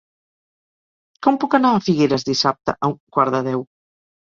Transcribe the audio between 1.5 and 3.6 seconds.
anar a Figueres dissabte a un quart de